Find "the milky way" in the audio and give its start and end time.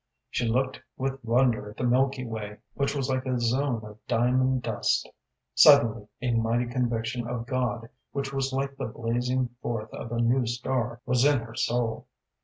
1.77-2.57